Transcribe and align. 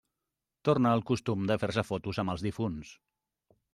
Torna 0.69 0.93
el 0.99 1.03
costum 1.11 1.45
de 1.51 1.57
fer-se 1.65 1.83
fotos 1.91 2.23
amb 2.25 2.35
els 2.37 2.47
difunts. 2.47 2.95